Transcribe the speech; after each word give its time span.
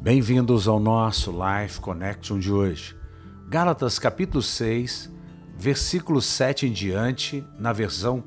Bem-vindos 0.00 0.68
ao 0.68 0.78
nosso 0.78 1.32
Life 1.32 1.80
Connection 1.80 2.38
de 2.38 2.52
hoje. 2.52 2.96
Gálatas 3.48 3.98
capítulo 3.98 4.40
6, 4.40 5.10
versículo 5.56 6.22
7 6.22 6.68
em 6.68 6.72
diante, 6.72 7.44
na 7.58 7.72
versão 7.72 8.22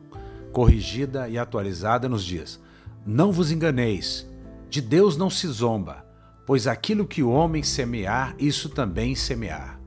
corrigida 0.52 1.30
e 1.30 1.38
atualizada 1.38 2.10
nos 2.10 2.26
dias: 2.26 2.60
Não 3.06 3.32
vos 3.32 3.54
enganeis, 3.54 4.28
de 4.70 4.82
Deus 4.82 5.16
não 5.16 5.30
se 5.30 5.48
zomba, 5.48 6.06
pois 6.46 6.68
aquilo 6.68 7.08
que 7.08 7.24
o 7.24 7.32
homem 7.32 7.64
semear, 7.64 8.36
isso 8.38 8.68
também 8.68 9.16
semear. 9.16 9.80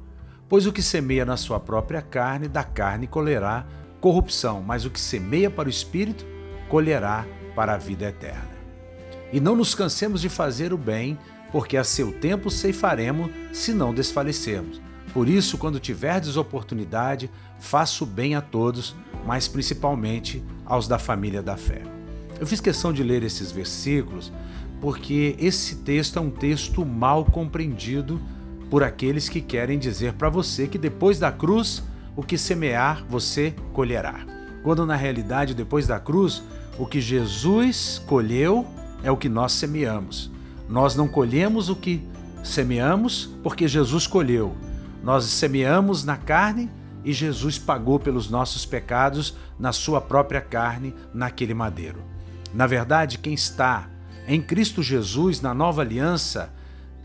Pois 0.48 0.66
o 0.66 0.72
que 0.72 0.82
semeia 0.82 1.26
na 1.26 1.36
sua 1.36 1.60
própria 1.60 2.00
carne, 2.00 2.48
da 2.48 2.64
carne 2.64 3.06
colherá 3.06 3.66
corrupção, 4.00 4.62
mas 4.62 4.86
o 4.86 4.90
que 4.90 5.00
semeia 5.00 5.50
para 5.50 5.68
o 5.68 5.70
espírito, 5.70 6.24
colherá 6.66 7.26
para 7.54 7.74
a 7.74 7.78
vida 7.78 8.06
eterna. 8.06 8.54
E 9.30 9.38
não 9.38 9.54
nos 9.54 9.74
cansemos 9.74 10.20
de 10.22 10.28
fazer 10.28 10.72
o 10.72 10.78
bem, 10.78 11.18
porque 11.52 11.76
a 11.76 11.84
seu 11.84 12.12
tempo 12.12 12.50
ceifaremos, 12.50 13.30
se 13.52 13.72
não 13.72 13.94
desfalecermos. 13.94 14.80
Por 15.12 15.28
isso, 15.28 15.56
quando 15.56 15.78
tiverdes 15.78 16.36
oportunidade, 16.36 17.30
faça 17.60 18.02
o 18.02 18.06
bem 18.06 18.34
a 18.34 18.40
todos, 18.40 18.96
mas 19.24 19.46
principalmente 19.46 20.42
aos 20.66 20.88
da 20.88 20.98
família 20.98 21.42
da 21.42 21.56
fé. 21.56 21.82
Eu 22.40 22.46
fiz 22.46 22.60
questão 22.60 22.92
de 22.92 23.02
ler 23.02 23.22
esses 23.22 23.52
versículos 23.52 24.32
porque 24.80 25.34
esse 25.38 25.76
texto 25.76 26.18
é 26.18 26.20
um 26.20 26.30
texto 26.30 26.84
mal 26.84 27.24
compreendido 27.24 28.20
por 28.68 28.82
aqueles 28.82 29.30
que 29.30 29.40
querem 29.40 29.78
dizer 29.78 30.12
para 30.12 30.28
você 30.28 30.66
que 30.66 30.76
depois 30.76 31.18
da 31.18 31.32
cruz, 31.32 31.82
o 32.14 32.22
que 32.22 32.36
semear, 32.36 33.02
você 33.08 33.54
colherá. 33.72 34.26
Quando 34.62 34.84
na 34.84 34.94
realidade, 34.94 35.54
depois 35.54 35.86
da 35.86 35.98
cruz, 35.98 36.42
o 36.78 36.84
que 36.84 37.00
Jesus 37.00 38.02
colheu 38.06 38.66
é 39.02 39.10
o 39.10 39.16
que 39.16 39.28
nós 39.28 39.52
semeamos. 39.52 40.30
Nós 40.68 40.94
não 40.94 41.06
colhemos 41.06 41.68
o 41.68 41.76
que 41.76 42.06
semeamos 42.42 43.30
porque 43.42 43.68
Jesus 43.68 44.06
colheu. 44.06 44.54
Nós 45.02 45.24
semeamos 45.24 46.04
na 46.04 46.16
carne 46.16 46.70
e 47.04 47.12
Jesus 47.12 47.58
pagou 47.58 47.98
pelos 47.98 48.30
nossos 48.30 48.64
pecados 48.64 49.36
na 49.58 49.72
sua 49.72 50.00
própria 50.00 50.40
carne, 50.40 50.94
naquele 51.12 51.52
madeiro. 51.52 52.02
Na 52.54 52.66
verdade, 52.66 53.18
quem 53.18 53.34
está 53.34 53.88
em 54.26 54.40
Cristo 54.40 54.82
Jesus, 54.82 55.40
na 55.40 55.52
nova 55.52 55.82
aliança, 55.82 56.52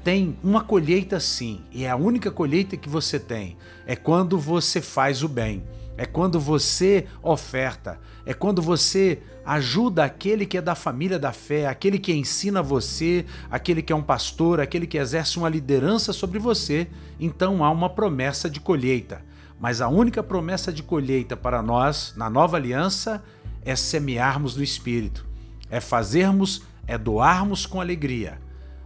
tem 0.04 0.38
uma 0.42 0.64
colheita 0.64 1.20
sim, 1.20 1.62
e 1.72 1.84
é 1.84 1.90
a 1.90 1.96
única 1.98 2.32
colheita 2.32 2.78
que 2.78 2.88
você 2.88 3.20
tem. 3.20 3.58
É 3.86 3.96
quando 3.96 4.40
você 4.40 4.80
faz 4.80 5.22
o 5.22 5.28
bem 5.28 5.64
é 6.00 6.06
quando 6.06 6.40
você 6.40 7.08
oferta, 7.22 8.00
é 8.26 8.34
quando 8.34 8.62
você 8.62 9.22
ajuda 9.46 10.06
aquele 10.06 10.46
que 10.46 10.58
é 10.58 10.62
da 10.62 10.74
família 10.74 11.20
da 11.20 11.34
fé, 11.34 11.68
aquele 11.68 12.00
que 12.00 12.14
ensina 12.14 12.64
você, 12.64 13.26
aquele 13.52 13.82
que 13.82 13.92
é 13.92 13.96
um 13.98 14.02
pastor, 14.02 14.62
aquele 14.62 14.88
que 14.88 14.98
exerce 14.98 15.38
uma 15.38 15.50
liderança 15.50 16.14
sobre 16.14 16.40
você, 16.40 16.88
então 17.20 17.66
há 17.66 17.70
uma 17.70 17.90
promessa 17.90 18.50
de 18.50 18.62
colheita. 18.62 19.22
Mas 19.60 19.82
a 19.82 19.90
única 19.90 20.24
promessa 20.24 20.72
de 20.72 20.82
colheita 20.82 21.36
para 21.36 21.62
nós, 21.62 22.14
na 22.16 22.30
nova 22.30 22.56
aliança, 22.56 23.22
é 23.66 23.76
semearmos 23.76 24.56
no 24.56 24.64
Espírito, 24.64 25.28
é 25.70 25.82
fazermos, 25.82 26.62
é 26.88 26.98
doarmos 26.98 27.66
com 27.66 27.82
alegria. 27.82 28.40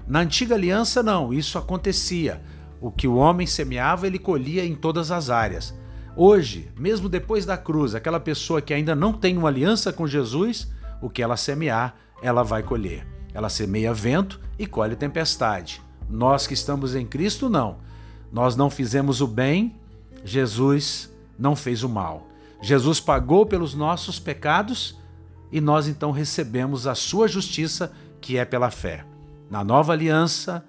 Na 0.07 0.21
antiga 0.21 0.55
aliança, 0.55 1.03
não, 1.03 1.31
isso 1.31 1.59
acontecia. 1.59 2.41
O 2.81 2.91
que 2.91 3.07
o 3.07 3.17
homem 3.17 3.45
semeava, 3.45 4.07
ele 4.07 4.17
colhia 4.17 4.65
em 4.65 4.73
todas 4.73 5.11
as 5.11 5.29
áreas. 5.29 5.75
Hoje, 6.15 6.71
mesmo 6.77 7.09
depois 7.09 7.43
da 7.45 7.57
cruz, 7.57 7.95
aquela 7.95 8.19
pessoa 8.19 8.61
que 8.61 8.73
ainda 8.73 8.95
não 8.95 9.13
tem 9.13 9.35
uma 9.35 9.49
aliança 9.49 9.91
com 9.91 10.07
Jesus, 10.07 10.71
o 11.01 11.09
que 11.09 11.23
ela 11.23 11.35
semear, 11.35 11.95
ela 12.21 12.43
vai 12.43 12.61
colher. 12.61 13.05
Ela 13.33 13.49
semeia 13.49 13.93
vento 13.93 14.39
e 14.59 14.67
colhe 14.67 14.95
tempestade. 14.95 15.81
Nós 16.07 16.45
que 16.45 16.53
estamos 16.53 16.93
em 16.95 17.05
Cristo, 17.05 17.49
não. 17.49 17.77
Nós 18.31 18.55
não 18.55 18.69
fizemos 18.69 19.21
o 19.21 19.27
bem, 19.27 19.75
Jesus 20.23 21.11
não 21.37 21.55
fez 21.55 21.83
o 21.83 21.89
mal. 21.89 22.27
Jesus 22.61 22.99
pagou 22.99 23.45
pelos 23.45 23.73
nossos 23.73 24.19
pecados 24.19 24.97
e 25.51 25.59
nós 25.59 25.87
então 25.87 26.11
recebemos 26.11 26.85
a 26.85 26.93
sua 26.93 27.27
justiça, 27.27 27.91
que 28.21 28.37
é 28.37 28.45
pela 28.45 28.69
fé. 28.69 29.03
Na 29.49 29.63
nova 29.63 29.93
aliança, 29.93 30.63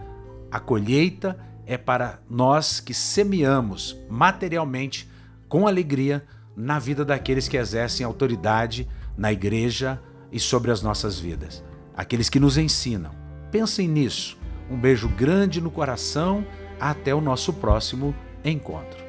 a 0.51 0.59
colheita 0.59 1.39
é 1.67 1.77
para 1.77 2.19
nós 2.29 2.81
que 2.81 2.95
semeamos 2.95 3.97
materialmente 4.09 5.09
com 5.49 5.67
alegria 5.67 6.25
na 6.57 6.79
vida 6.79 7.05
daqueles 7.05 7.49
que 7.49 7.57
exercem 7.57 8.05
autoridade 8.05 8.89
na 9.17 9.33
igreja 9.33 10.01
e 10.31 10.39
sobre 10.41 10.71
as 10.71 10.83
nossas 10.83 11.19
vidas. 11.19 11.65
Aqueles 11.97 12.29
que 12.29 12.41
nos 12.41 12.59
ensinam. 12.59 13.13
Pensem 13.51 13.89
nisso. 13.89 14.37
Um 14.71 14.77
beijo 14.77 15.09
grande 15.09 15.61
no 15.61 15.71
coração. 15.71 16.45
Até 16.81 17.15
o 17.15 17.21
nosso 17.21 17.53
próximo 17.53 18.15
encontro. 18.45 19.04